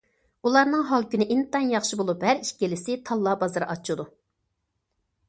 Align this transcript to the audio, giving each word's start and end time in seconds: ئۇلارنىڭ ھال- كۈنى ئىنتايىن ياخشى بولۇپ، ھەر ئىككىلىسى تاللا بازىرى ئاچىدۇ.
ئۇلارنىڭ 0.47 0.85
ھال- 0.91 1.03
كۈنى 1.11 1.27
ئىنتايىن 1.35 1.73
ياخشى 1.73 1.99
بولۇپ، 1.99 2.25
ھەر 2.29 2.41
ئىككىلىسى 2.45 2.97
تاللا 3.11 3.35
بازىرى 3.45 3.69
ئاچىدۇ. 3.75 4.07